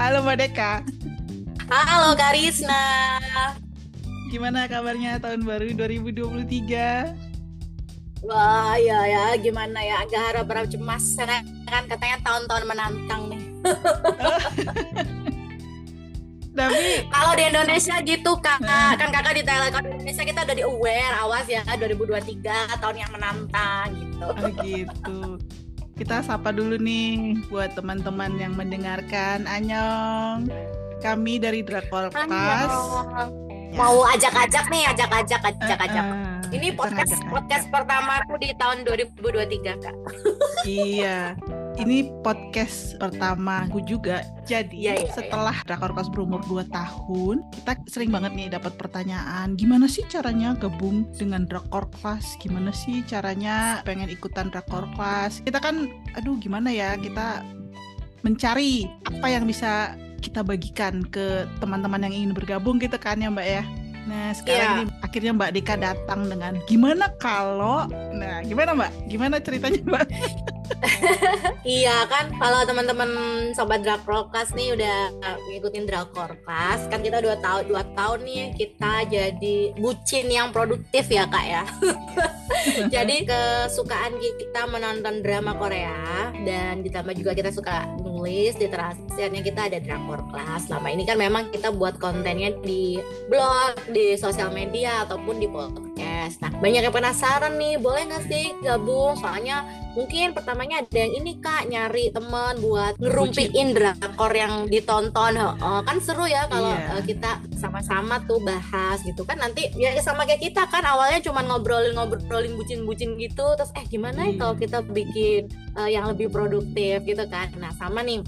[0.00, 0.80] Halo Mbak Deka.
[1.68, 3.20] Halo Karisna.
[4.32, 8.24] Gimana kabarnya tahun baru 2023?
[8.24, 13.44] Wah ya ya gimana ya agak harap-harap cemas karena kan katanya tahun-tahun menantang nih.
[16.56, 18.64] Tapi Kalau di Indonesia gitu kak,
[18.96, 22.40] kan kakak di Thailand, kalau di Indonesia kita udah di aware, awas ya 2023
[22.80, 24.32] tahun yang menantang gitu.
[24.32, 25.36] oh gitu.
[26.00, 29.44] Kita sapa dulu nih buat teman-teman yang mendengarkan.
[29.44, 30.48] Anyong.
[31.04, 32.72] Kami dari Drakor Class.
[32.72, 33.28] Annyeong.
[33.68, 33.76] Ya.
[33.76, 36.04] Mau ajak-ajak nih, ajak-ajak, ajak-ajak.
[36.08, 37.28] Ah, Ini kita podcast ngajak-ngajak.
[37.36, 39.96] podcast pertama aku di tahun 2023 kak.
[40.64, 41.36] Iya.
[41.78, 44.26] Ini podcast pertamaku juga.
[44.42, 49.54] Jadi Iya, iya, setelah Drakor Class berumur 2 tahun, kita sering banget nih dapat pertanyaan,
[49.54, 52.34] gimana sih caranya gabung dengan Drakor Class?
[52.42, 55.38] Gimana sih caranya pengen ikutan Drakor Class?
[55.46, 55.86] Kita kan
[56.18, 57.46] aduh gimana ya, kita
[58.26, 63.46] mencari apa yang bisa kita bagikan ke teman-teman yang ingin bergabung gitu kan ya Mbak
[63.46, 63.62] ya.
[64.04, 64.80] Nah sekarang Iya.
[64.84, 68.90] ini akhirnya Mbak Deka datang dengan gimana kalau, nah gimana Mbak?
[69.08, 70.06] Gimana ceritanya Mbak?
[71.60, 73.10] Iya kan, kalau teman-teman
[73.52, 75.12] sobat Drakor Class nih udah
[75.52, 81.04] ngikutin Drakor Class, kan kita dua tahun dua tahun nih kita jadi bucin yang produktif
[81.12, 81.62] ya kak ya.
[82.94, 89.78] jadi kesukaan kita menonton drama Korea dan ditambah juga kita suka nulis literasinya kita ada
[89.78, 90.66] Drakor Class.
[90.66, 92.96] Selama ini kan memang kita buat kontennya di
[93.28, 96.09] blog, di sosial media ataupun di podcast.
[96.20, 99.16] Nah banyak yang penasaran nih, boleh nggak sih gabung?
[99.16, 105.32] Soalnya mungkin pertamanya ada yang ini kak nyari teman buat ngerumpiin drakor yang ditonton.
[105.34, 106.98] Heeh, kan seru ya kalau Iya.
[106.98, 109.38] eh, kita sama-sama tuh bahas gitu kan.
[109.38, 113.56] Nanti ya sama kayak kita kan awalnya cuma ngobrolin-ngobrolin bucin-bucin gitu.
[113.56, 114.38] Terus eh gimana ya Iya.
[114.38, 115.42] kalau kita bikin
[115.74, 117.02] eh, yang lebih produktif?
[117.02, 117.48] gitu kan.
[117.56, 118.20] Nah sama nih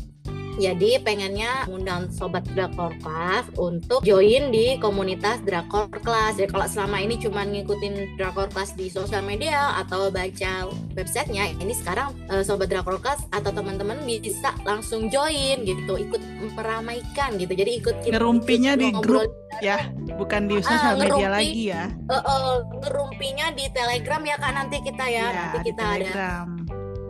[0.58, 6.36] jadi pengennya ngundang sobat Drakor Class untuk join di komunitas Drakor Class.
[6.36, 11.72] Jadi kalau selama ini cuma ngikutin Drakor Class di sosial media atau baca websitenya, ini
[11.72, 16.20] sekarang eh, sobat Drakor Class atau teman-teman bisa langsung join gitu, ikut
[16.52, 17.52] meramaikan gitu.
[17.52, 19.30] Jadi ikut Ngerumpinya di grup
[19.60, 21.32] ya, bukan di Ah, sosial media ngerumpi.
[21.32, 21.84] lagi ya.
[21.88, 26.48] Eh, eh, ngerumpinya di Telegram ya kak nanti kita ya, Iya, nanti kita ada Telegram.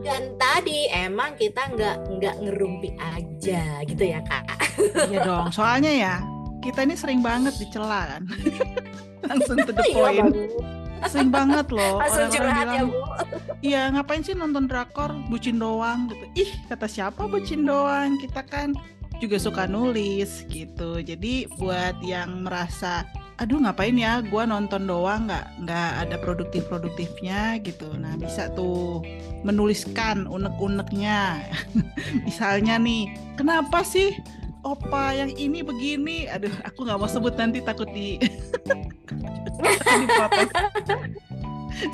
[0.03, 4.45] Dan tadi emang kita nggak nggak ngerumpi aja gitu ya kak.
[5.09, 6.15] Iya dong, soalnya ya
[6.61, 8.23] kita ini sering banget dicela kan.
[9.31, 10.35] Langsung to the Iya, point.
[11.03, 12.99] Sering banget loh Langsung orang-orang curhat ya bilang, bu.
[13.59, 16.25] iya ngapain sih nonton drakor, bucin doang gitu.
[16.39, 18.19] Ih, kata siapa bucin doang?
[18.23, 18.71] Kita kan
[19.19, 20.99] juga suka nulis gitu.
[20.99, 23.03] Jadi buat yang merasa
[23.43, 24.23] aduh ngapain ya?
[24.23, 27.91] Gua nonton doang nggak nggak ada produktif produktifnya gitu.
[27.99, 29.03] Nah bisa tuh
[29.43, 31.43] menuliskan unek-uneknya.
[32.27, 34.15] Misalnya nih kenapa sih
[34.63, 36.31] opa yang ini begini?
[36.31, 38.23] Aduh aku nggak mau sebut nanti takut di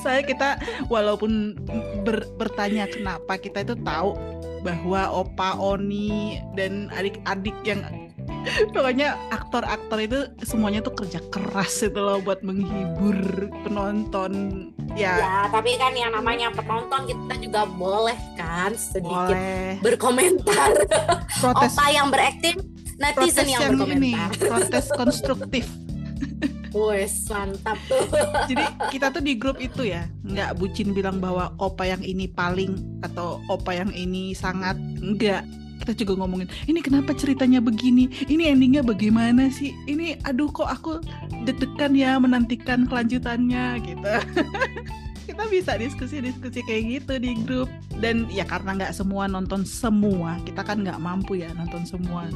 [0.05, 0.61] saya kita
[0.93, 1.57] walaupun
[2.05, 4.13] ber- bertanya kenapa kita itu tahu
[4.61, 8.08] bahwa opa Oni dan adik-adik yang
[8.73, 14.33] pokoknya aktor-aktor itu semuanya tuh kerja keras itu loh buat menghibur penonton
[14.97, 20.75] ya Ya tapi kan yang namanya penonton kita juga boleh kan sedikit boleh berkomentar.
[21.41, 22.59] protes Opa yang berakting,
[22.99, 24.31] protes netizen yang, yang ini berkomentar.
[24.37, 25.65] protes konstruktif
[26.77, 28.05] Wes mantap tuh.
[28.51, 33.01] jadi kita tuh di grup itu ya nggak bucin bilang bahwa opa yang ini paling
[33.01, 35.43] atau opa yang ini sangat enggak
[35.89, 38.13] kita juga ngomongin ini kenapa ceritanya begini?
[38.29, 39.73] Ini endingnya bagaimana sih?
[39.89, 41.01] Ini aduh kok aku
[41.49, 44.13] deg-degan ya menantikan kelanjutannya gitu.
[45.33, 47.73] Kita bisa diskusi-diskusi kayak gitu di grup.
[48.05, 52.29] Dan ya karena nggak semua nonton semua kita kan nggak mampu ya nonton semua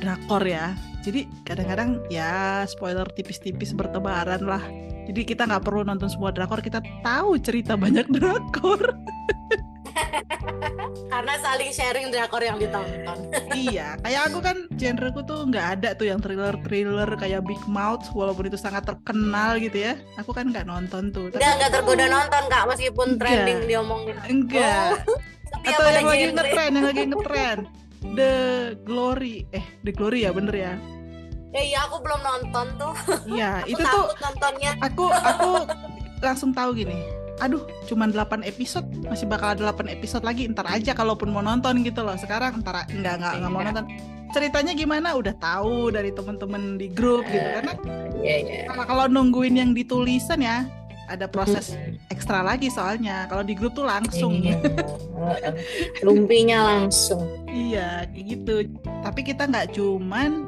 [0.00, 0.72] drakor ya.
[1.04, 4.64] Jadi kadang-kadang ya spoiler tipis-tipis bertebaran lah.
[5.04, 8.96] Jadi kita nggak perlu nonton semua drakor kita tahu cerita banyak drakor
[11.12, 13.18] Karena saling sharing drakor yang ditonton.
[13.50, 18.46] iya kayak aku kan genreku tuh nggak ada tuh yang thriller-thriller kayak Big Mouth walaupun
[18.46, 22.42] itu sangat terkenal gitu ya aku kan nggak nonton tuh Tapi aku enggak tergoda nonton
[22.46, 23.20] kak meskipun Enggak.
[23.22, 24.16] trending diomongin.
[24.26, 24.90] enggak
[25.46, 26.34] Tapi atau yang lagi genre?
[26.34, 27.58] ngetren yang lagi ngetren
[28.08, 28.34] The
[28.82, 30.74] Glory eh The Glory ya bener ya
[31.48, 32.92] Ya iya aku belum nonton tuh.
[33.26, 34.76] iya itu tuh nontonnya.
[34.78, 35.50] aku aku
[36.18, 36.96] langsung tahu gini
[37.36, 41.80] aduh cuman 8 episode masih bakal ada 8 episode lagi ntar aja kalaupun mau nonton
[41.80, 43.68] gitu loh sekarang ntar enggak enggak enggak mau Iya.
[43.70, 43.86] nonton
[44.26, 47.72] ceritanya gimana udah tahu dari teman-teman di grup gitu karena
[48.16, 48.60] Iya iya.
[48.66, 50.64] kalau kalau nungguin yang ditulisan ya
[51.06, 51.78] ada proses
[52.08, 54.56] ekstra lagi soalnya kalau di grup tuh langsung Iya.
[56.04, 57.22] Lumpinya langsung.
[57.46, 58.54] iya kayak gitu
[59.00, 60.44] tapi kita nggak cuman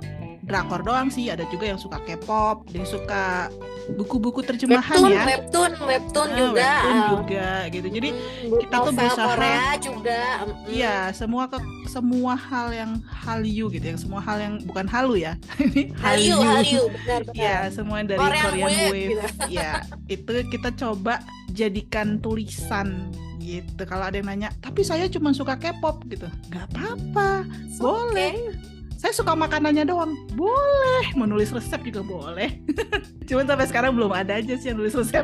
[0.48, 3.52] drakor doang sih ada juga yang suka K-pop yang suka
[3.90, 6.68] buku-buku terjemahan webtoon, ya webtoon, webtoon Ah, juga.
[6.74, 7.08] webtoon ah.
[7.14, 10.22] juga gitu jadi Hmm, kita tuh berusaha- Korea juga.
[10.38, 10.52] mm.
[10.68, 15.36] Iya, semua ke semua hal yang hallyu gitu ya, semua hal yang bukan halu ya.
[15.58, 17.34] Ini Hallyu, Hallyu, benar benar.
[17.34, 19.08] Iya, semua dari Korean Korean, Wave, Wave.
[19.10, 19.24] gitu.
[19.56, 19.70] Iya,
[20.06, 21.14] itu kita coba
[21.50, 23.08] jadikan tulisan
[23.38, 23.82] gitu.
[23.82, 26.28] Kalau ada yang nanya, tapi saya cuma suka K-pop gitu.
[26.48, 28.32] Nggak apa-apa, boleh.
[28.36, 28.76] okay.
[28.98, 31.14] Saya suka makanannya doang, boleh.
[31.14, 32.58] Menulis resep juga boleh.
[33.30, 35.22] Cuman sampai sekarang belum ada aja sih yang nulis resep.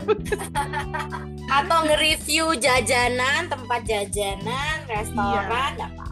[1.59, 6.07] Atau nge-review jajanan, tempat jajanan, restoran, nggak apa.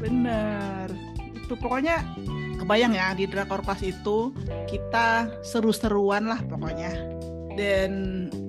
[0.00, 0.88] Bener.
[1.44, 2.00] Itu pokoknya
[2.56, 4.32] kebayang ya di Drakor Class itu
[4.64, 7.13] kita seru-seruan lah pokoknya.
[7.54, 7.90] Dan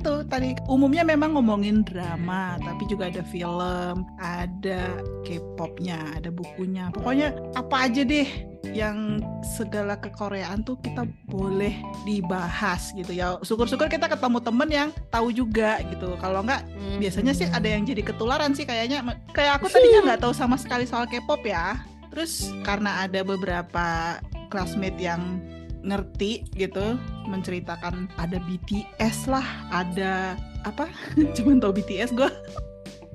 [0.01, 6.89] tuh tadi umumnya memang ngomongin drama, tapi juga ada film, ada K-popnya, ada bukunya.
[6.89, 8.25] Pokoknya apa aja deh
[8.73, 9.21] yang
[9.55, 13.37] segala kekoreaan tuh kita boleh dibahas gitu ya.
[13.45, 16.17] Syukur-syukur kita ketemu temen yang tahu juga gitu.
[16.17, 16.97] Kalau nggak Hmm.
[16.99, 20.89] biasanya sih ada yang jadi ketularan sih kayaknya kayak aku tadinya nggak tahu sama sekali
[20.89, 21.77] soal K-pop ya
[22.09, 24.17] terus karena ada beberapa
[24.47, 25.43] classmate yang
[25.85, 26.97] ngerti gitu
[27.29, 30.33] menceritakan ada BTS lah ada
[30.65, 30.89] apa
[31.37, 32.29] cuman tahu BTS gue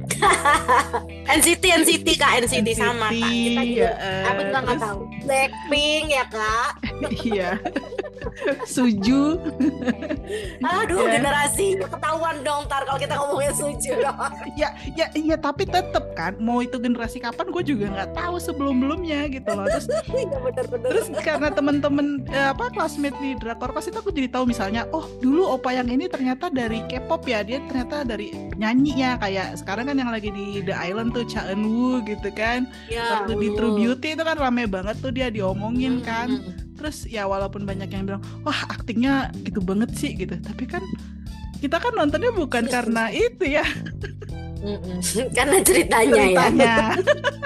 [1.36, 3.20] NCT, NCT kak, NCT, sama kak.
[3.20, 5.00] Kita juga, eh, aku juga nggak tahu.
[5.28, 6.70] Blackpink ya kak.
[7.28, 7.50] iya
[8.64, 9.40] Suju
[10.60, 11.16] Aduh, Ya.
[11.16, 14.16] generasi ketahuan dong ntar kalau kita ngomongin suju dong.
[14.54, 18.78] ya ya ya tapi tetep kan mau itu generasi kapan gue juga nggak tahu sebelum
[18.78, 20.88] belumnya gitu loh terus Iya bener-bener.
[20.90, 25.06] Terus karena temen-temen eh, apa classmate di Drakor Class itu aku jadi tahu misalnya, oh
[25.18, 29.86] dulu opa yang ini ternyata dari K-pop ya, dia ternyata dari penyanyi ya kayak sekarang
[29.86, 32.66] kan yang lagi di The Island tuh Cha Eun Woo gitu kan.
[32.86, 33.48] ya, Waktu di.
[33.52, 36.28] True Beauty itu kan rame banget tuh dia diomongin Hmm, kan.
[36.30, 36.69] hmm.
[36.80, 40.80] Terus ya walaupun banyak yang bilang, wah aktingnya gitu banget sih gitu, tapi kan
[41.60, 43.66] kita kan nontonnya bukan karena itu ya.
[45.36, 46.24] Karena ceritanya, ya.
[46.24, 46.76] ceritanya.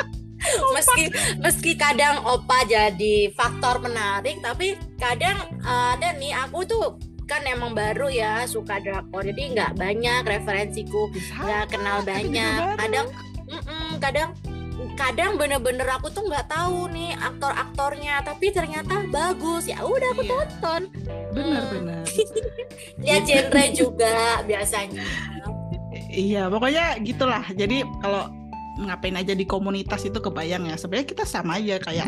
[0.75, 1.09] Meski
[1.41, 7.73] meski kadang opa jadi faktor menarik, tapi kadang eh, ada nih aku tuh kan emang
[7.73, 11.09] baru ya suka drakor, jadi nggak banyak referensiku,
[11.41, 12.77] nggak kenal banyak.
[12.77, 13.07] Kadang
[13.49, 14.37] mm-mm, kadang
[14.94, 20.31] kadang bener-bener aku tuh nggak tahu nih aktor-aktornya tapi ternyata bagus ya udah aku Iya.
[20.31, 20.82] tonton
[21.35, 22.02] Benar-benar.
[23.05, 24.14] lihat genre juga
[24.46, 25.05] biasanya
[26.14, 27.43] Iya, pokoknya gitulah.
[27.50, 28.31] Jadi kalau
[28.79, 30.79] ngapain aja di komunitas itu kebayang ya.
[30.79, 32.06] Sebenarnya kita sama aja kayak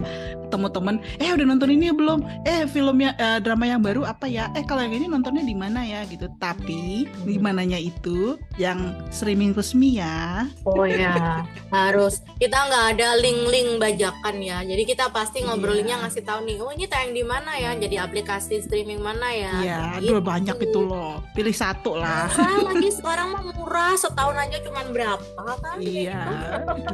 [0.56, 2.25] ketemu temen, eh udah nonton ini belum?
[2.49, 4.49] Eh filmnya eh, drama yang baru apa ya?
[4.56, 6.32] Eh kalau yang ini nontonnya di mana ya gitu.
[6.41, 10.49] Tapi di mananya itu yang streaming resmi ya.
[10.64, 15.53] oh ya harus kita nggak ada link-link bajakan ya jadi kita pasti Iya.
[15.53, 19.53] ngobrolinnya ngasih tahu nih oh ini tayang di mana ya jadi aplikasi streaming mana ya
[19.61, 20.14] Iya, Gitu.
[20.14, 21.20] aduh banyak itu loh.
[21.35, 22.31] Pilih satu lah.
[22.31, 26.23] murah lagi sekarang mah murah setahun aja cuman berapa kan Iya,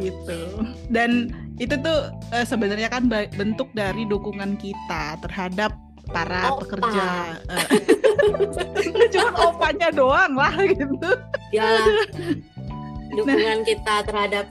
[0.01, 0.39] gitu.
[0.89, 1.31] Dan
[1.63, 5.71] itu tuh eh, sebenarnya kan bentuk dari dukungan kita terhadap
[6.11, 6.67] para Opa.
[6.67, 7.07] pekerja.
[7.47, 7.67] eh,
[9.15, 11.11] Cuma opanya doang lah gitu.
[11.55, 11.87] ya
[13.17, 14.47] dukungan kita terhadap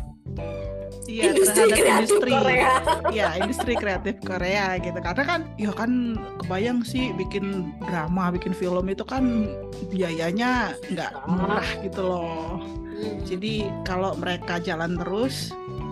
[1.11, 2.31] Iya, industri terhadap kreatif industri.
[2.31, 2.71] Korea
[3.17, 4.99] Iya, industri kreatif Korea gitu.
[5.01, 5.91] Karena kan ya kan
[6.39, 9.49] kebayang sih bikin drama, bikin film itu kan
[9.91, 12.63] biayanya nggak murah gitu loh.
[12.63, 13.17] Hmm.
[13.27, 15.51] Jadi kalau mereka jalan terus,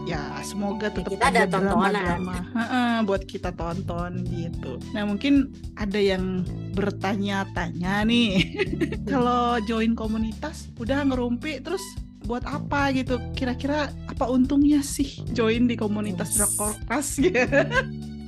[0.10, 1.94] ya semoga tetap kita ada ada tontonan.
[1.94, 4.82] drama-drama Heeh, buat kita tonton gitu.
[4.92, 6.42] Nah mungkin ada yang
[6.74, 8.30] bertanya-tanya nih,
[9.12, 11.82] kalau join komunitas udah ngerumpi terus
[12.26, 13.22] buat apa gitu?
[13.38, 17.38] Kira-kira apa untungnya sih join di komunitas Drakor Class gitu?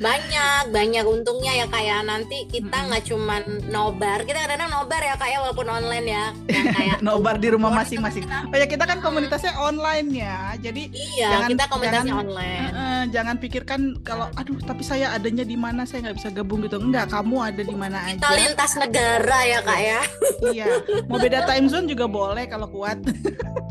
[0.02, 4.26] Banyak banyak untungnya ya kayak nanti kita nggak cuman nobar.
[4.26, 6.26] Kita kadang-kadang nobar ya kayak walaupun online ya.
[6.72, 8.24] Kayak Nobar di rumah masing-masing.
[8.24, 12.64] kita- Oh ya kita kan komunitasnya online ya, jadi iya Jangan- kita komunitasnya jangan- online.
[12.72, 15.84] Eh, jangan pikirkan kalau aduh tapi saya adanya di mana?
[15.84, 16.80] Saya nggak bisa gabung gitu.
[16.80, 18.38] Enggak kamu ada di mana kita aja.
[18.40, 20.02] lintas negara ya kak ya.
[20.48, 20.66] Iya.
[21.06, 22.98] Mau beda time zone juga boleh kalau kuat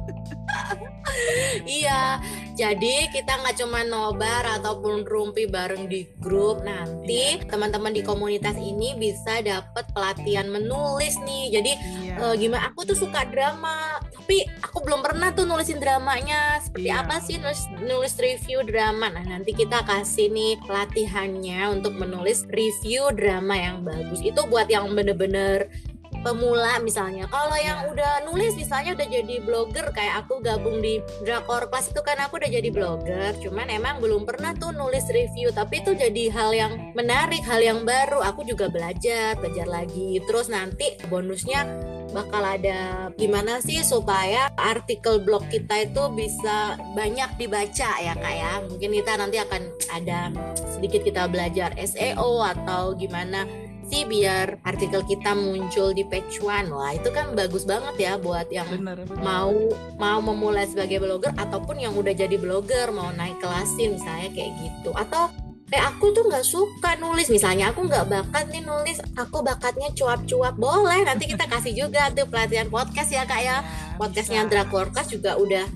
[1.80, 2.20] iya
[2.60, 8.92] jadi kita nggak cuma nobar ataupun rumpi bareng di grup nanti teman-teman di komunitas ini
[9.00, 11.56] bisa dapat pelatihan menulis nih.
[11.56, 11.72] Jadi
[12.04, 12.20] iya.
[12.20, 16.60] eh, gimana aku tuh suka drama tapi aku belum pernah tuh nulisin dramanya.
[16.60, 17.00] Seperti Iya.
[17.00, 19.08] apa sih nulis, nulis review drama?
[19.08, 24.20] Nah nanti kita kasih nih pelatihannya untuk menulis review drama yang bagus.
[24.20, 25.72] Itu buat yang bener-bener
[26.20, 27.26] pemula misalnya.
[27.28, 27.88] Kalau yang Ya.
[27.90, 32.40] udah nulis misalnya udah jadi blogger kayak aku gabung di Drakor Class itu kan aku
[32.40, 33.32] udah jadi blogger.
[33.40, 37.82] Cuman emang belum pernah tuh nulis review, tapi itu jadi hal yang menarik, hal yang
[37.86, 38.20] baru.
[38.32, 40.20] Aku juga belajar, belajar lagi.
[40.28, 41.64] Terus nanti bonusnya
[42.10, 48.52] bakal ada gimana sih supaya artikel blog kita itu bisa banyak dibaca ya kak ya
[48.66, 49.62] mungkin kita nanti akan
[49.94, 50.34] ada
[50.74, 53.46] sedikit kita belajar SEO atau gimana
[53.90, 56.70] sih biar artikel kita muncul di page one.
[56.70, 59.18] Wah itu kan bagus banget ya buat yang bener bener.
[59.18, 59.50] mau
[59.98, 64.94] mau memulai sebagai blogger ataupun yang udah jadi blogger mau naik kelasin misalnya kayak gitu.
[64.94, 65.34] Atau
[65.70, 67.26] kayak aku tuh nggak suka nulis.
[67.30, 70.54] Misalnya aku nggak bakat nih nulis aku bakatnya cuap-cuap.
[70.54, 73.48] Boleh nanti kita kasih juga tuh pelatihan podcast ya kak ya.
[73.50, 73.56] Ya,
[73.98, 74.50] podcastnya bisa.
[74.54, 75.66] Drakorkas juga udah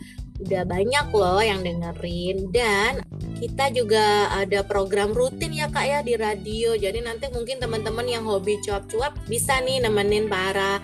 [0.42, 2.50] udah banyak loh yang dengerin.
[2.50, 3.04] Dan
[3.38, 6.74] kita juga ada program rutin ya kak ya di radio.
[6.74, 10.82] Jadi nanti mungkin teman-teman yang hobi cuap-cuap bisa nih nemenin para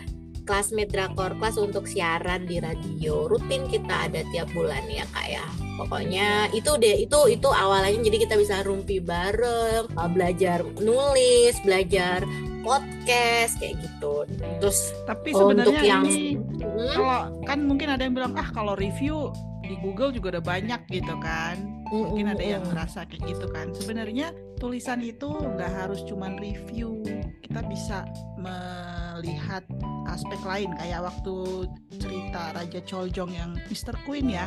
[0.51, 3.31] classmate Drakor Class untuk siaran di radio.
[3.31, 5.47] Rutin kita ada tiap bulan ya kak ya.
[5.79, 12.27] Pokoknya itu deh itu itu awalnya jadi kita bisa rumpi bareng belajar nulis belajar
[12.61, 14.25] podcast kayak gitu
[14.61, 16.93] terus Tapi untuk sebenarnya yang ini Hmm?
[16.93, 19.33] kalau kan mungkin ada yang bilang ah kalau review
[19.65, 21.80] di Google juga udah banyak gitu kan.
[21.91, 22.71] Mungkin ada yang Mm-mm.
[22.71, 23.75] ngerasa kayak gitu kan.
[23.75, 27.03] Sebenarnya tulisan itu nggak harus cuman review.
[27.43, 28.07] Kita bisa
[28.39, 29.67] melihat
[30.07, 31.67] aspek lain kayak waktu
[31.99, 33.95] cerita Raja Choljong yang Mr.
[34.07, 34.47] Queen ya.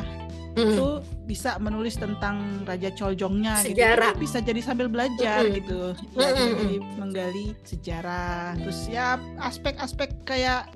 [0.54, 0.72] Mm.
[0.72, 0.88] Itu
[1.26, 3.76] bisa menulis tentang Raja Choljongnya gitu.
[3.76, 4.12] Sejarah.
[4.16, 5.56] Itu bisa jadi sambil belajar Mm-mm.
[5.60, 5.80] gitu.
[6.16, 6.48] Ya, Mm-mm.
[6.56, 8.56] jadi menggali sejarah.
[8.56, 10.72] Terus ya aspek-aspek kayak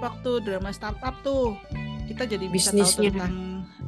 [0.00, 1.56] waktu drama startup tuh
[2.08, 3.10] kita jadi bisa tahu Bisnisnya.
[3.14, 3.34] tentang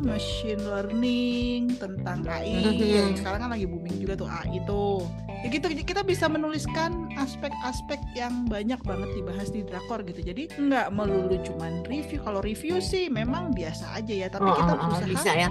[0.02, 2.74] machine learning, tentang AI.
[2.76, 2.82] Mhm.
[2.82, 5.06] yang sekarang kan lagi booming juga tuh AI tuh.
[5.42, 10.22] Ya gitu kita bisa menuliskan aspek-aspek yang banyak banget dibahas di drakor gitu.
[10.22, 12.22] Jadi nggak melulu cuman review.
[12.22, 15.48] Kalau review sih memang biasa aja ya, tapi Oh, kita oh, oh, berusaha bisa ya.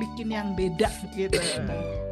[0.00, 1.40] bikin yang beda gitu.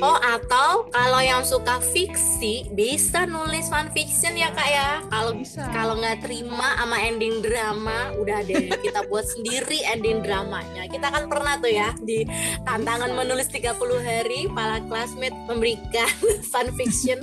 [0.00, 4.90] Oh atau kalau yang suka fiksi bisa nulis fan fiction ya kak ya.
[5.10, 5.66] Kalau Bisa.
[5.68, 10.88] kalau nggak terima sama ending drama, udah deh kita buat sendiri ending dramanya.
[10.88, 12.24] Kita kan pernah tuh ya di
[12.64, 13.18] tantangan Bisa.
[13.20, 16.08] menulis 30 hari para classmate memberikan
[16.54, 17.18] fan fiction.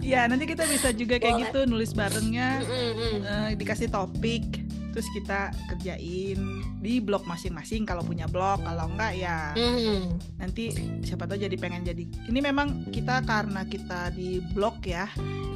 [0.00, 1.44] Iya, nanti kita bisa juga kayak Boleh.
[1.52, 3.14] gitu nulis barengnya Mm-mm.
[3.20, 4.59] eh, dikasih topik
[4.90, 6.38] terus kita kerjain
[6.82, 10.18] di blog masing-masing kalau punya blog kalau enggak ya Mm-mm.
[10.38, 10.74] nanti
[11.06, 15.06] siapa tahu jadi pengen jadi ini memang kita karena kita di blog ya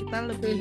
[0.04, 0.54] kita lebih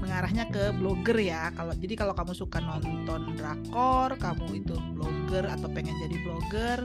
[0.00, 5.68] mengarahnya ke blogger ya kalau jadi kalau kamu suka nonton drakor kamu itu blogger atau
[5.68, 6.78] pengen jadi blogger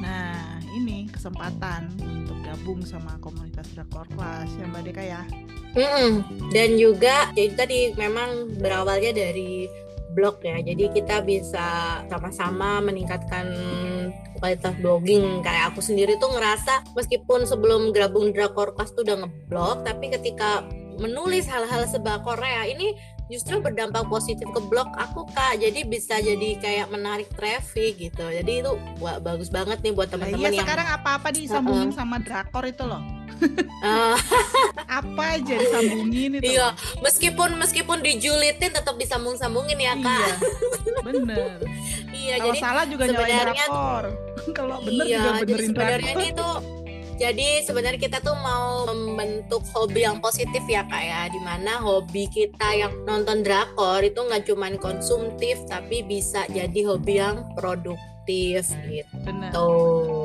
[0.00, 5.22] nah ini kesempatan untuk gabung sama komunitas drakor kelas ya mbak Deka ya
[5.72, 6.20] Mm-mm.
[6.52, 9.64] Dan juga jadi tadi memang berawalnya dari
[10.12, 10.60] blog ya.
[10.60, 13.48] Jadi kita bisa sama-sama meningkatkan
[14.38, 15.40] kualitas blogging.
[15.42, 20.64] Kayak aku sendiri tuh ngerasa meskipun sebelum gabung Drakorcast tuh udah ngeblog, tapi ketika
[21.00, 22.94] menulis hal-hal sebab Korea ini
[23.32, 28.60] justru berdampak positif ke blog aku kak jadi bisa jadi kayak menarik traffic gitu jadi
[28.60, 32.68] itu wah, bagus banget nih buat Lah teman-teman iya yang sekarang apa-apa disambungin sama drakor
[32.68, 33.00] itu loh
[33.82, 34.14] Ah,
[35.00, 36.52] apa aja disambungin itu?
[36.58, 40.20] Iya, meskipun meskipun dijulitin tetap disambung-sambungin ya kak.
[40.20, 40.34] Iya,
[41.06, 41.56] bener.
[42.12, 44.04] Iya, kalau jadi salah juga nyalain drakor
[44.58, 46.56] kalau bener iya, juga jadi benerin sebenarnya drakor ini tuh
[47.12, 52.26] jadi sebenarnya kita tuh mau membentuk hobi yang positif ya kak ya, di mana hobi
[52.26, 59.12] kita yang nonton drakor itu nggak cuman konsumtif tapi bisa jadi hobi yang produktif gitu.
[59.20, 59.50] bener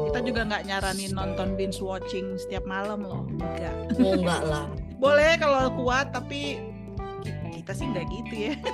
[0.07, 4.65] kita juga nggak nyaranin nonton binge watching setiap malam loh enggak Oh, enggak lah.
[4.97, 6.61] boleh kalau kuat tapi
[7.21, 8.53] ki- kita sih nggak gitu ya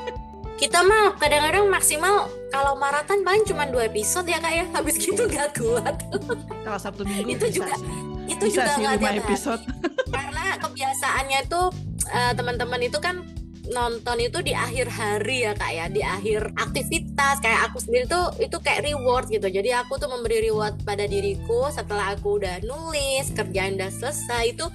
[0.53, 5.25] Kita mah kadang-kadang maksimal kalau maraton paling cuma dua episode ya kak ya, habis gitu
[5.25, 5.97] nggak kuat.
[6.63, 7.89] kalau sabtu minggu Itu bisa juga sih
[8.29, 9.19] Itu bisa juga sih nggak hari.
[9.19, 9.61] episode
[10.07, 11.65] karena kebiasaannya tuh
[12.05, 13.25] eh, teman-teman itu kan
[13.71, 15.85] nonton itu di akhir hari ya kak ya.
[15.87, 17.39] Di akhir aktivitas.
[17.39, 19.47] Kayak aku sendiri tuh itu kayak reward gitu.
[19.47, 24.65] Jadi aku tuh memberi reward pada diriku setelah aku udah nulis kerjaan udah selesai itu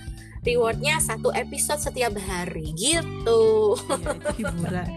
[0.47, 3.77] rewardnya satu episode setiap hari gitu.
[3.77, 4.89] Iya, hiburan.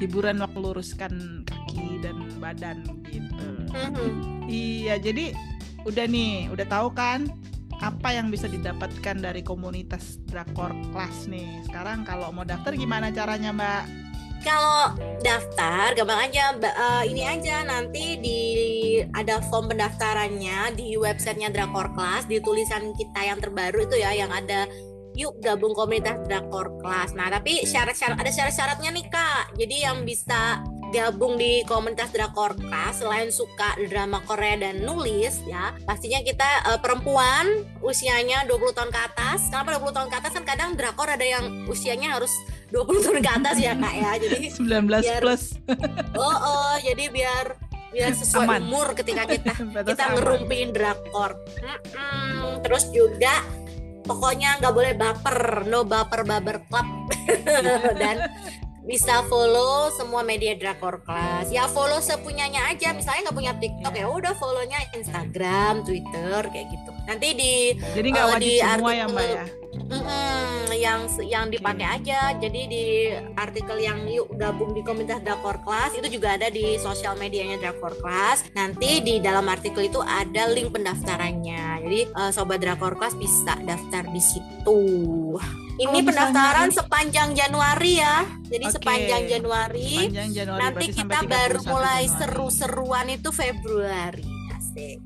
[0.00, 1.12] Hiburan waktu luruskan
[1.46, 3.46] kaki dan badan gitu.
[4.50, 5.36] Iya, jadi
[5.86, 7.30] udah nih, udah tahu kan
[7.80, 11.64] apa yang bisa didapatkan dari komunitas Drakor Class nih.
[11.64, 13.84] Sekarang kalau mau daftar gimana caranya, Mbak?
[14.40, 16.56] kalau daftar gampang aja.
[16.56, 18.40] Eh, ini aja nanti di
[19.12, 24.32] ada form pendaftarannya di websitenya Drakor Class di tulisan kita yang terbaru itu ya yang
[24.32, 24.64] ada
[25.18, 30.62] yuk gabung komunitas drakor kelas nah tapi syarat-syarat ada syarat-syaratnya nih kak jadi yang bisa
[30.90, 36.78] gabung di komunitas drakor kelas selain suka drama Korea dan nulis ya pastinya kita uh,
[36.82, 39.48] perempuan usianya 20 tahun ke atas.
[39.48, 40.32] Kenapa 20 tahun ke atas?
[40.34, 42.30] Kan kadang drakor ada yang usianya harus
[42.74, 44.10] 20 tahun ke atas ya kak ya.
[44.18, 45.42] Jadi 19 biar, plus.
[46.18, 47.46] Oh oh jadi biar
[47.90, 48.60] biar sesuai aman.
[48.66, 49.54] umur ketika kita
[49.90, 51.38] kita ngerumpiin drakor.
[51.94, 53.46] Hmm, terus juga
[54.06, 55.38] pokoknya nggak boleh baper.
[55.70, 56.86] No baper baper club.
[57.98, 58.26] Dan
[58.90, 61.46] bisa follow semua media drakor kelas.
[61.54, 62.90] Ya follow sepunyanya aja.
[62.90, 66.90] Misalnya nggak punya tiktok ya udah follownya instagram twitter kayak gitu.
[67.06, 67.52] Nanti di
[67.94, 69.46] jadi nggak uh, wajib di semua ya mbak ya?
[69.70, 72.34] Mm-mm, yang yang dipakai aja.
[72.34, 72.84] Jadi di
[73.38, 77.94] artikel yang yuk gabung di komunitas Drakor Class itu juga ada di sosial medianya Drakor
[78.02, 81.86] Class nanti di dalam artikel itu ada link pendaftarannya.
[81.86, 84.82] Jadi uh, sobat Drakor Class bisa daftar di situ
[85.80, 86.78] ini oh, pendaftaran misalnya...
[86.84, 88.16] sepanjang Januari ya
[88.50, 88.74] jadi okay.
[88.76, 94.98] sepanjang Januari, sepanjang Januari nanti kita baru mulai seru-seruan itu Februari asik,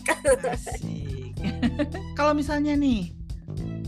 [0.51, 1.33] asik.
[2.19, 3.15] kalau misalnya nih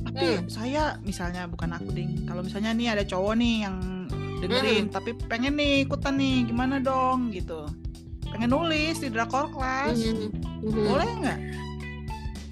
[0.07, 0.49] tapi hmm.
[0.49, 3.77] saya misalnya bukan aku ding kalau misalnya nih ada cowok nih yang
[4.41, 4.95] dengerin hmm.
[4.95, 7.67] tapi pengen nih ikutan nih gimana dong gitu
[8.31, 10.31] pengen nulis di drakor kelas hmm.
[10.63, 10.85] Hmm.
[10.87, 11.41] boleh nggak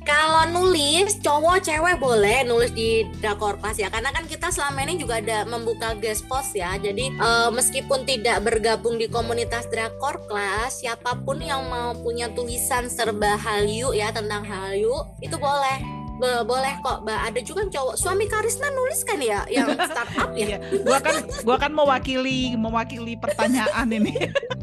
[0.05, 3.89] kalau nulis cowok cewek boleh nulis di drakor kelas ya.
[3.89, 6.77] Karena kan kita selama ini juga ada membuka guest post ya.
[6.77, 12.87] Jadi uh, meskipun tidak bergabung di komunitas drakor kelas siapa pun yang mau punya tulisan
[12.93, 14.93] serba Hallyu ya tentang Hallyu
[15.25, 15.81] itu boleh.
[16.15, 17.03] Be boleh kok.
[17.03, 17.95] Mbak ada juga cowok.
[17.99, 19.43] Suami Karisna nulis kan ya?
[19.51, 20.47] Yang startup ya?
[20.47, 20.59] Iya.
[20.87, 24.15] gua kan gua kan mewakili mewakili pertanyaan ini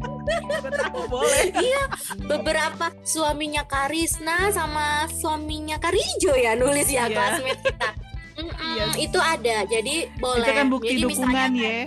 [1.08, 1.82] boleh iya
[2.24, 7.14] beberapa suaminya Karisna sama suaminya Karijo ya nulis ya iya.
[7.14, 7.90] classmate kita
[8.32, 8.94] Mm -mm, yes.
[8.96, 11.84] itu ada jadi boleh itu kan bukti jadi dukungan ya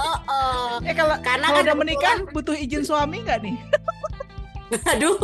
[0.00, 0.72] oh, oh.
[0.88, 3.60] eh kalau karena kalau kan udah menikah butuh izin suami nggak nih
[4.96, 5.16] Aduh.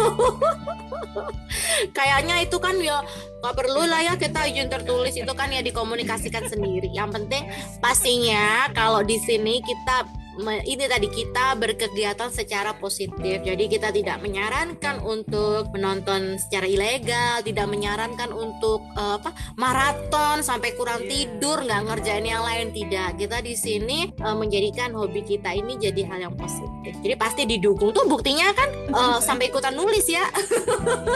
[1.96, 3.00] Kayaknya itu kan ya
[3.40, 6.92] nggak perlu lah ya kita izin tertulis itu kan ya dikomunikasikan sendiri.
[6.92, 7.42] Yang penting
[7.80, 10.04] pastinya kalau di sini kita
[10.38, 13.42] ini tadi kita berkegiatan secara positif.
[13.42, 20.78] Jadi kita tidak menyarankan untuk menonton secara ilegal, tidak menyarankan untuk uh, apa maraton sampai
[20.78, 21.10] kurang yeah.
[21.10, 23.18] tidur, nggak ngerjain yang lain tidak.
[23.18, 26.94] Kita di sini uh, menjadikan hobi kita ini jadi hal yang positif.
[27.02, 30.30] Jadi pasti didukung tuh buktinya kan uh, sampai ikutan nulis ya.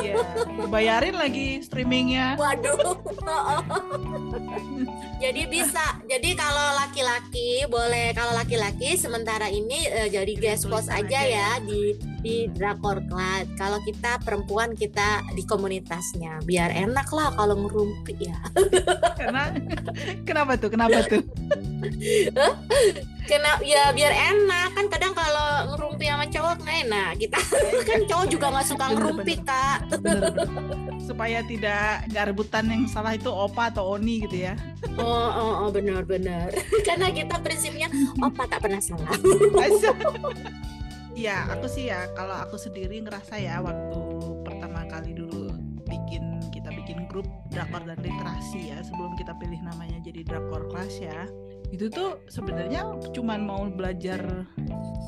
[0.02, 0.18] yeah.
[0.66, 2.34] Bayarin lagi streamingnya.
[2.42, 2.98] Waduh.
[5.22, 6.02] jadi bisa.
[6.10, 11.94] Jadi kalau laki-laki boleh kalau laki-laki sementara ini uh, jadi guest post aja ya di
[12.26, 13.46] di drakor class.
[13.54, 18.38] Kalau kita perempuan kita di komunitasnya, biar enak lah kalau ngerumpi ya.
[19.18, 19.54] Karena
[20.26, 20.70] kenapa tuh?
[20.74, 21.22] Kenapa tuh?
[23.26, 24.68] Kena ya biar enak.
[24.74, 27.10] Kan kadang kalau ngerumpi sama cowok nggak enak.
[27.20, 27.38] Kita
[27.88, 29.78] kan cowok juga nggak suka ngerumpi kak.
[31.08, 34.54] Supaya tidak nggak rebutan yang salah itu opa atau oni gitu ya.
[34.98, 36.50] Oh oh, oh benar benar.
[36.86, 39.10] Karena kita prinsipnya opa tak pernah salah.
[41.12, 44.00] Ya, aku sih ya kalau aku sendiri ngerasa ya waktu
[44.48, 45.52] pertama kali dulu
[45.84, 50.96] bikin kita bikin grup drakor dan literasi ya sebelum kita pilih namanya jadi drakor kelas
[51.04, 51.28] ya
[51.72, 52.84] itu tuh sebenarnya
[53.16, 54.20] cuman mau belajar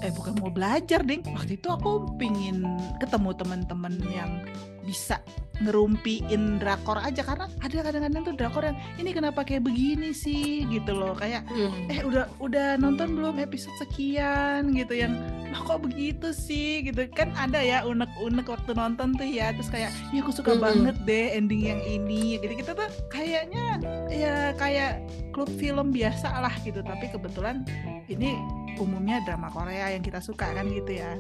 [0.01, 1.21] eh bukan mau belajar ding.
[1.29, 2.65] Waktu itu aku pingin
[2.99, 4.41] ketemu teman-teman yang
[4.85, 5.19] bisa
[5.63, 10.67] ngerumpiin drakor aja karena ada kadang-kadang tuh drakor yang ini kenapa kayak begini sih?
[10.67, 11.91] gitu loh kayak hmm.
[11.95, 14.75] eh udah udah nonton belum episode sekian?
[14.75, 15.15] gitu yang
[15.55, 16.83] lah kok begitu sih?
[16.83, 17.07] gitu.
[17.15, 20.63] Kan ada ya unek-unek waktu nonton tuh ya terus kayak ya aku suka hmm.
[20.63, 22.43] banget deh ending yang ini.
[22.43, 23.79] Jadi kita tuh kayaknya
[24.11, 26.83] ya kayak klub film biasa lah gitu.
[26.83, 27.63] Tapi kebetulan
[28.11, 28.35] ini
[28.83, 31.15] umumnya drama Korea yang kita suka kan gitu ya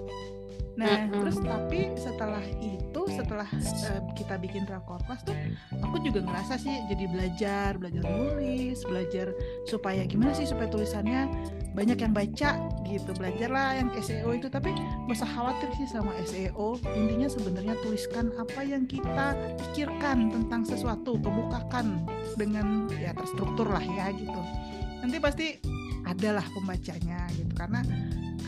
[0.74, 1.14] Nah, mm-hmm.
[1.22, 5.34] terus tapi setelah itu, setelah uh, kita bikin rakortas tuh,
[5.78, 9.30] aku juga ngerasa sih jadi belajar, belajar nulis, belajar
[9.70, 11.30] supaya gimana sih supaya tulisannya
[11.78, 12.50] banyak yang baca
[12.90, 13.10] gitu.
[13.14, 16.78] Belajarlah yang SEO itu, tapi gak usah khawatir sih sama SEO.
[16.98, 22.02] Intinya sebenarnya tuliskan apa yang kita pikirkan tentang sesuatu, kebukakan
[22.34, 24.42] dengan ya terstruktur lah ya gitu.
[25.06, 25.46] Nanti pasti
[26.04, 27.80] adalah pembacanya gitu karena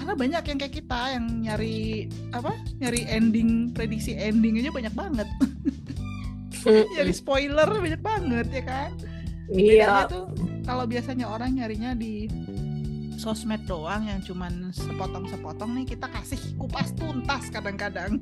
[0.07, 5.27] karena banyak yang kayak kita yang nyari apa nyari ending prediksi ending aja banyak banget.
[6.95, 8.91] Nyari spoiler banyak banget ya kan?
[9.51, 10.07] Iya.
[10.07, 10.31] Tuh
[10.63, 12.31] kalau biasanya orang nyarinya di
[13.17, 18.21] sosmed doang yang cuman sepotong-sepotong nih kita kasih kupas tuntas kadang-kadang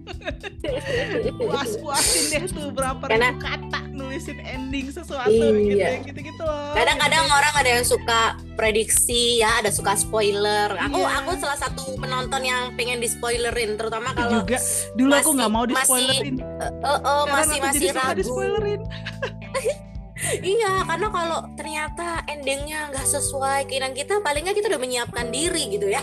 [1.40, 6.02] puas-puasin deh tuh berapa Karena- ribu kata nulisin ending sesuatu Iya.
[6.02, 8.20] gitu gitu-gitu loh Kadang-kadang orang ada yang suka
[8.54, 10.70] prediksi ya, ada suka spoiler.
[10.80, 11.22] Aku Iya.
[11.22, 14.58] aku salah satu penonton yang pengen di spoilerin, terutama kalau juga
[14.92, 18.34] dulu aku masih- nggak mau di masih spoilerin eh, eh, eh, masih masih ragu.
[20.42, 25.70] Iya, karena kalau ternyata endingnya nggak sesuai keinginan kita, paling nggak kita udah menyiapkan diri
[25.70, 26.02] gitu ya.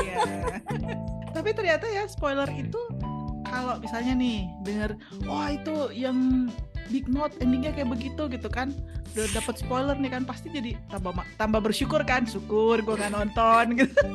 [0.00, 0.16] Iya.
[1.36, 2.80] Tapi ternyata ya spoiler itu
[3.46, 4.90] kalau misalnya nih denger
[5.24, 6.50] wah itu yang
[6.90, 8.74] Big Note endingnya kayak begitu gitu kan
[9.16, 13.64] udah dapat spoiler nih kan pasti jadi tambah tambah bersyukur kan syukur gua nggak nonton
[13.80, 14.06] gitu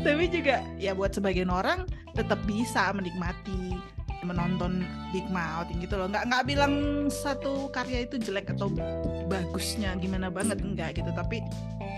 [0.00, 1.84] tapi juga ya buat sebagian orang
[2.16, 3.78] tetap bisa menikmati
[4.22, 6.06] menonton Big Mouth gitu loh.
[6.06, 6.74] Nggak nggak bilang
[7.08, 8.68] satu karya itu jelek atau
[9.26, 11.10] bagusnya gimana banget enggak gitu.
[11.10, 11.40] Tapi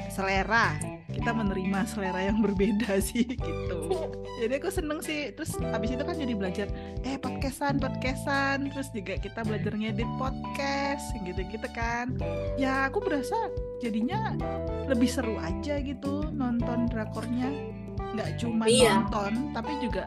[0.08, 0.76] selera
[1.08, 3.78] kita menerima selera yang berbeda sih gitu.
[4.40, 5.32] Jadi aku seneng sih.
[5.32, 6.66] Terus habis itu kan jadi belajar
[7.02, 8.70] eh podcastan podcastan.
[8.70, 12.16] Terus juga kita belajar ngedit podcast gitu gitu kan.
[12.56, 13.36] Ya aku berasa
[13.80, 14.36] jadinya
[14.86, 17.48] lebih seru aja gitu nonton drakornya.
[18.12, 19.04] Nggak cuma Iya.
[19.04, 20.04] nonton tapi juga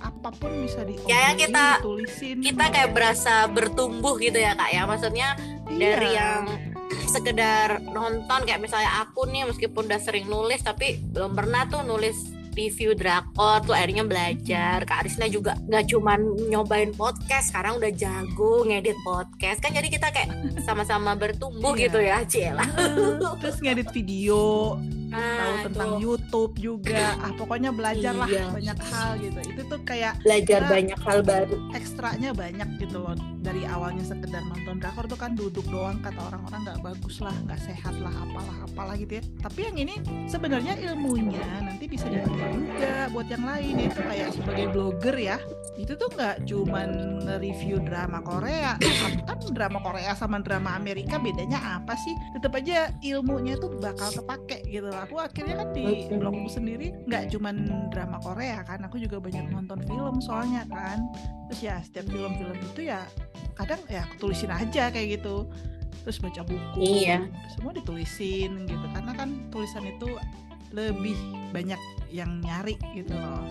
[0.00, 4.82] apa pun bisa di Kayak kita- tulisin Kita kayak berasa bertumbuh gitu ya kak ya,
[4.84, 5.28] maksudnya
[5.66, 6.18] dari Iya.
[6.18, 6.42] yang
[7.14, 12.16] sekedar nonton kayak misalnya aku nih meskipun udah sering nulis tapi belum pernah tuh nulis
[12.54, 14.78] review drakor tuh akhirnya belajar.
[14.82, 19.58] Kak Arisna juga nggak cuman nyobain podcast sekarang udah jago ngedit podcast.
[19.58, 20.30] Kan jadi kita kayak
[20.66, 21.82] sama-sama bertumbuh Iya.
[21.82, 22.62] gitu ya Ciela
[23.36, 24.78] terus ngedit video
[25.20, 27.04] tahu nah, tentang tuh, YouTube juga.
[27.22, 28.44] Ah pokoknya belajar lah Iya.
[28.50, 29.38] banyak hal gitu.
[29.54, 31.56] Itu tuh kayak belajar banyak hal baru.
[31.74, 36.64] ekstranya banyak gitu loh dari awalnya sekedar nonton drakor tuh kan duduk doang kata orang-orang
[36.64, 39.22] nggak bagus lah nggak sehat lah apalah apalah gitu ya.
[39.44, 44.66] Tapi yang ini sebenarnya ilmunya nanti bisa dipakai juga buat yang lain itu kayak sebagai
[44.72, 45.36] blogger ya.
[45.76, 46.88] Itu tuh nggak cuman
[47.28, 48.80] nge-review drama Korea.
[49.28, 52.16] Kan drama Korea sama drama Amerika bedanya apa sih?
[52.40, 54.88] Tetap aja ilmunya tuh bakal kepake gitu.
[54.88, 59.84] Aku akhirnya kan di blogku sendiri nggak cuman drama Korea kan aku juga banyak nonton
[59.84, 61.04] film soalnya kan.
[61.52, 63.04] Terus ya setiap film-film itu ya
[63.54, 65.46] kadang ya aku tulisin aja kayak gitu.
[66.04, 67.24] Terus baca buku Iya.
[67.50, 68.86] semua ditulisin gitu.
[68.92, 70.08] Karena kan tulisan itu
[70.70, 71.16] lebih
[71.50, 71.78] banyak
[72.10, 73.46] yang nyari gitu loh.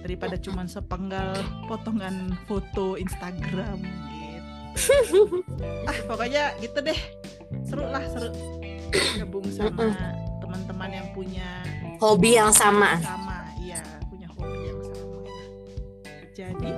[0.00, 1.32] Daripada cuman sepenggal
[1.64, 3.78] potongan foto Instagram
[4.10, 4.42] gitu.
[5.88, 6.98] Ah pokoknya gitu deh.
[7.62, 8.34] Seru lah seru.
[9.16, 9.94] Gabung sama
[10.38, 11.62] teman-teman yang punya
[11.98, 12.98] hobi yang sama.
[12.98, 15.18] Sama iya punya hobi yang sama.
[16.34, 16.70] Jadi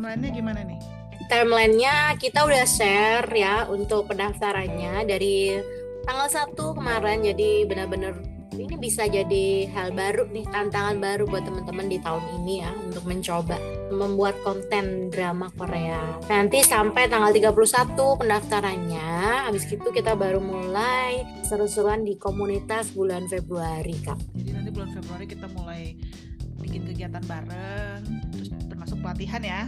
[0.00, 0.80] timelinenya gimana nih?
[1.28, 5.60] Timelinenya kita udah share ya untuk pendaftarannya dari
[6.08, 7.20] tanggal 1 kemarin.
[7.20, 8.16] Jadi benar-benar
[8.56, 13.04] ini bisa jadi hal baru nih tantangan baru buat teman-teman di tahun ini ya untuk
[13.04, 13.60] mencoba
[13.92, 16.00] membuat konten drama Korea.
[16.32, 17.92] Nanti sampai tanggal 31
[18.24, 19.12] pendaftarannya.
[19.52, 24.16] Habis itu kita baru mulai seru-seruan di komunitas bulan Februari kak.
[24.32, 25.92] Jadi nanti bulan Februari kita mulai
[26.60, 28.04] bikin kegiatan bareng
[28.36, 29.60] terus termasuk pelatihan ya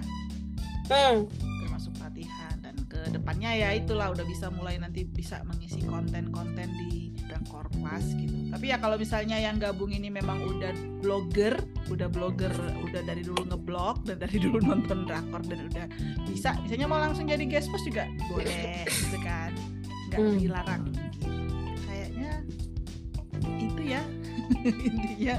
[0.93, 1.19] hmm,
[1.65, 7.11] termasuk pelatihan dan ke depannya ya itulah udah bisa mulai nanti bisa mengisi konten-konten di
[7.25, 8.37] Drakor Plus gitu.
[8.53, 11.57] Tapi ya kalau misalnya yang gabung ini memang udah blogger,
[11.89, 12.53] udah blogger,
[12.85, 15.87] udah dari dulu ngeblog dan dari dulu nonton drakor dan udah
[16.29, 19.57] bisa, misalnya mau langsung jadi guest post juga boleh gitu kan.
[20.13, 20.37] Nggak Hmm.
[20.37, 21.29] dilarang gitu.
[21.89, 22.33] Kayaknya
[23.57, 24.03] itu ya
[24.93, 25.37] intinya.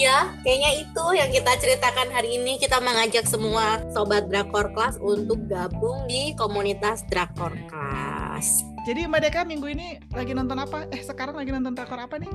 [0.00, 2.56] Ya, kayaknya itu yang kita ceritakan hari ini.
[2.56, 8.64] Kita mengajak semua sobat Drakor Class untuk gabung di komunitas Drakor Class.
[8.88, 10.88] Jadi Mbak Deka minggu ini lagi nonton apa?
[10.88, 12.32] Eh sekarang lagi nonton drakor apa nih?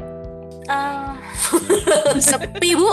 [0.70, 1.18] Ah,
[2.22, 2.86] sepi bu.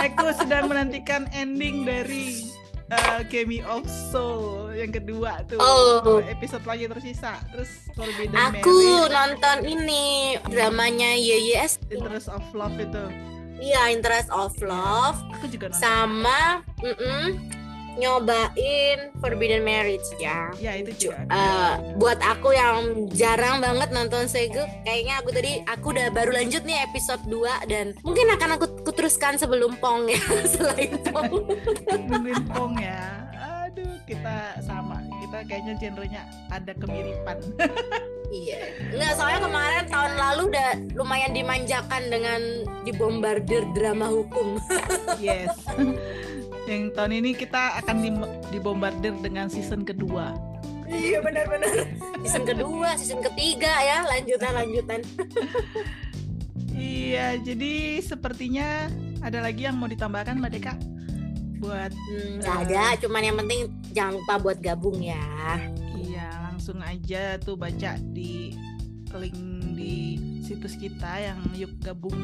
[0.00, 2.48] Aku sedang menantikan ending dari
[2.92, 5.58] uh, Game of Soul yang kedua tuh.
[5.58, 6.20] Oh.
[6.24, 7.40] Episode lagi tersisa.
[7.52, 10.04] Terus Forbidden Aku Marriage, nonton ini
[10.48, 11.80] dramanya YYS.
[11.88, 13.04] Interest of Love itu.
[13.62, 15.78] Iya, Interest of Love Aku juga nonton.
[15.78, 17.38] sama mm-mm,
[17.94, 20.50] nyobain Forbidden Marriage ya.
[20.58, 21.22] Ya itu juga.
[21.28, 26.64] Eh, buat aku yang jarang banget nonton Segu, kayaknya aku tadi aku udah baru lanjut
[26.64, 30.20] nih episode 2 dan mungkin akan aku, aku teruskan sebelum Pong ya,
[30.52, 31.48] selain Pong.
[31.88, 33.24] Nungguin Pong ya.
[33.64, 35.00] Aduh, kita sama.
[35.24, 37.40] Kita kayaknya genrenya ada kemiripan.
[38.32, 38.64] Iya.
[38.96, 42.40] Enggak, soalnya kemarin tahun lalu udah lumayan dimanjakan dengan
[42.80, 44.56] dibombardir drama hukum.
[45.20, 45.52] yes.
[46.64, 50.32] yang tahun ini kita akan di- dibombardir dengan season kedua.
[50.88, 51.92] iya benar-benar
[52.24, 55.00] season kedua season ketiga ya lanjutan lanjutan
[56.76, 58.88] iya jadi sepertinya
[59.22, 60.74] ada lagi yang mau ditambahkan mbak Deka?
[61.62, 63.60] Buat hmm, nggak ada cuman yang penting
[63.94, 65.22] jangan lupa buat gabung ya.
[65.94, 68.56] Iya langsung aja tuh baca di
[69.12, 69.38] link
[69.76, 72.16] di situs kita yang yuk gabung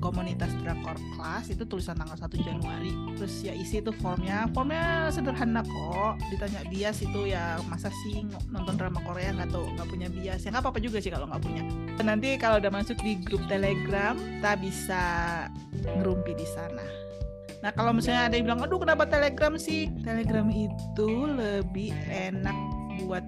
[0.00, 2.92] komunitas Drakor Class itu tulisan tanggal 1 Januari.
[3.20, 6.16] Terus ya isi itu formnya formnya sederhana kok.
[6.32, 10.48] Ditanya bias itu ya masa sih nonton drama Korea nggak tahu nggak punya bias ya.
[10.54, 11.62] Nggak apa-apa juga sih kalau nggak punya.
[12.00, 15.02] Nanti kalau udah masuk di grup Telegram kita bisa
[15.84, 16.84] ngerumpi di sana.
[17.60, 19.88] Nah kalau misalnya ada yang bilang, aduh kenapa Telegram sih?
[20.04, 22.56] Telegram itu lebih enak
[23.04, 23.24] buat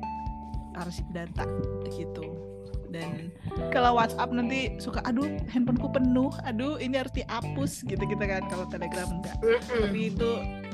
[0.76, 1.48] arsip data
[1.88, 2.55] gitu
[2.96, 3.28] dan
[3.68, 6.32] kalau WhatsApp nanti suka aduh handphoneku penuh.
[6.48, 7.84] Aduh ini harus dihapus.
[7.84, 9.36] Gitu gitu kan kalau Telegram enggak.
[9.68, 10.30] Tapi itu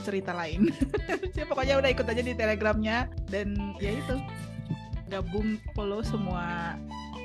[0.06, 0.70] cerita lain.
[1.32, 3.10] Ya pokoknya udah ikut aja di Telegramnya.
[3.26, 4.14] Dan ya itu
[5.10, 6.76] gabung follow semua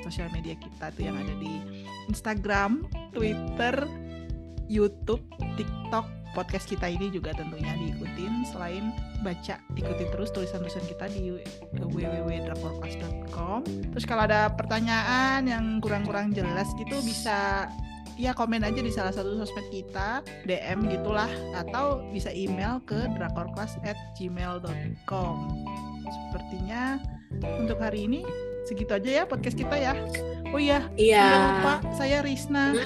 [0.02, 3.76] sosial media kita tuh yang ada di Instagram, Twitter,
[4.68, 5.22] YouTube,
[5.56, 8.92] TikTok, podcast kita ini juga tentunya diikutin selain
[9.24, 11.32] baca ikuti terus tulisan-tulisan kita di
[11.78, 17.68] www.drakorclass.com terus kalau ada pertanyaan yang kurang-kurang jelas gitu bisa
[18.18, 25.36] ya komen aja di salah satu sosmed kita DM gitulah atau bisa email ke drakorclass@gmail.com
[26.08, 26.96] sepertinya
[27.62, 28.26] untuk hari ini
[28.66, 29.94] segitu aja ya podcast kita ya.
[30.52, 31.60] Oh iya iya.
[31.60, 32.72] lupa saya Risna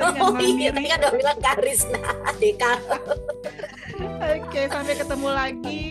[0.00, 2.00] oh iya tadi kan udah bilang Karisna
[2.40, 2.72] Deka.
[4.24, 5.82] Oke sampai ketemu lagi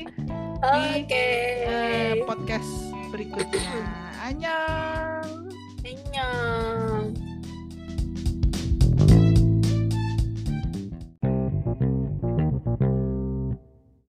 [0.60, 1.08] oke.
[1.08, 1.26] di
[1.70, 2.72] uh, podcast
[3.12, 3.72] berikutnya.
[4.24, 5.52] Annyeong.
[5.84, 6.83] Annyeong